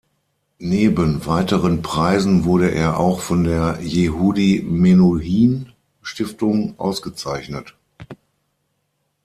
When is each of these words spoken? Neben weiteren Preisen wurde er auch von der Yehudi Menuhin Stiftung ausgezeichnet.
Neben 0.57 1.27
weiteren 1.27 1.83
Preisen 1.83 2.43
wurde 2.43 2.71
er 2.71 2.97
auch 2.99 3.19
von 3.19 3.43
der 3.43 3.77
Yehudi 3.83 4.65
Menuhin 4.67 5.73
Stiftung 6.01 6.73
ausgezeichnet. 6.79 7.75